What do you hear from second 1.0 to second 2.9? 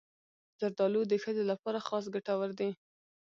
د ښځو لپاره خاص ګټور دی.